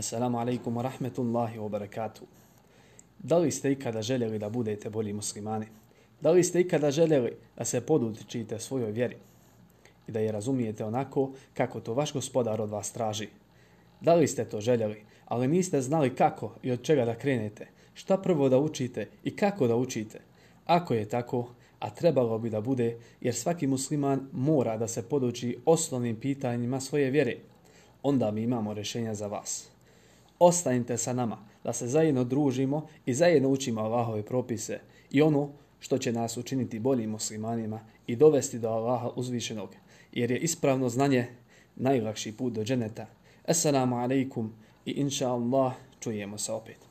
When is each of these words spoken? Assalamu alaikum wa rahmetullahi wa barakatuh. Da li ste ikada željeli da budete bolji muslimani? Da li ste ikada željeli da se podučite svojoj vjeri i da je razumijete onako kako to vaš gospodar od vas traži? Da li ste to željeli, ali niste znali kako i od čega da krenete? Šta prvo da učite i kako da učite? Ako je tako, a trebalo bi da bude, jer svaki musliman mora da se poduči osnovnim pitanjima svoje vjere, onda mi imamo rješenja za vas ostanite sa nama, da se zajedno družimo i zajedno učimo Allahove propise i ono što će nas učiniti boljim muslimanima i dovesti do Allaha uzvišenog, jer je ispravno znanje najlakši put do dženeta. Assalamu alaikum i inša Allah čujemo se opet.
Assalamu 0.00 0.38
alaikum 0.38 0.76
wa 0.76 0.82
rahmetullahi 0.82 1.58
wa 1.58 1.68
barakatuh. 1.68 2.24
Da 3.18 3.38
li 3.38 3.50
ste 3.50 3.72
ikada 3.72 4.02
željeli 4.02 4.38
da 4.38 4.48
budete 4.48 4.90
bolji 4.90 5.12
muslimani? 5.12 5.66
Da 6.20 6.30
li 6.30 6.44
ste 6.44 6.60
ikada 6.60 6.90
željeli 6.90 7.36
da 7.56 7.64
se 7.64 7.80
podučite 7.80 8.58
svojoj 8.58 8.92
vjeri 8.92 9.16
i 10.08 10.12
da 10.12 10.20
je 10.20 10.32
razumijete 10.32 10.84
onako 10.84 11.32
kako 11.54 11.80
to 11.80 11.94
vaš 11.94 12.12
gospodar 12.12 12.60
od 12.60 12.70
vas 12.70 12.92
traži? 12.92 13.28
Da 14.00 14.14
li 14.14 14.28
ste 14.28 14.44
to 14.44 14.60
željeli, 14.60 15.02
ali 15.26 15.48
niste 15.48 15.80
znali 15.80 16.14
kako 16.14 16.54
i 16.62 16.72
od 16.72 16.82
čega 16.82 17.04
da 17.04 17.14
krenete? 17.14 17.68
Šta 17.94 18.16
prvo 18.16 18.48
da 18.48 18.58
učite 18.58 19.08
i 19.24 19.36
kako 19.36 19.66
da 19.66 19.76
učite? 19.76 20.20
Ako 20.66 20.94
je 20.94 21.08
tako, 21.08 21.48
a 21.78 21.90
trebalo 21.90 22.38
bi 22.38 22.50
da 22.50 22.60
bude, 22.60 22.96
jer 23.20 23.34
svaki 23.34 23.66
musliman 23.66 24.28
mora 24.32 24.76
da 24.76 24.88
se 24.88 25.08
poduči 25.08 25.58
osnovnim 25.64 26.16
pitanjima 26.16 26.80
svoje 26.80 27.10
vjere, 27.10 27.36
onda 28.02 28.30
mi 28.30 28.42
imamo 28.42 28.74
rješenja 28.74 29.14
za 29.14 29.26
vas 29.26 29.70
ostanite 30.40 30.96
sa 30.96 31.12
nama, 31.12 31.38
da 31.64 31.72
se 31.72 31.88
zajedno 31.88 32.24
družimo 32.24 32.86
i 33.06 33.14
zajedno 33.14 33.48
učimo 33.48 33.80
Allahove 33.80 34.22
propise 34.22 34.80
i 35.10 35.22
ono 35.22 35.48
što 35.80 35.98
će 35.98 36.12
nas 36.12 36.36
učiniti 36.36 36.78
boljim 36.78 37.10
muslimanima 37.10 37.80
i 38.06 38.16
dovesti 38.16 38.58
do 38.58 38.68
Allaha 38.68 39.10
uzvišenog, 39.16 39.70
jer 40.12 40.30
je 40.30 40.38
ispravno 40.38 40.88
znanje 40.88 41.26
najlakši 41.76 42.36
put 42.36 42.52
do 42.52 42.64
dženeta. 42.64 43.06
Assalamu 43.46 43.96
alaikum 43.96 44.52
i 44.86 44.90
inša 44.90 45.32
Allah 45.32 45.72
čujemo 46.00 46.38
se 46.38 46.52
opet. 46.52 46.89